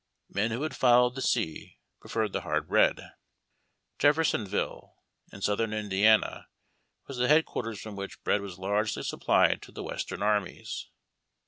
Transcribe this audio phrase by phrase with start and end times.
[0.29, 3.11] Men who had followed the sea preferred the hard bread.
[3.99, 4.95] Jeffersonville,
[5.31, 6.47] in Southern Indi ana,
[7.05, 10.87] was the headquarters from which bread was largely supplied to the Western armies.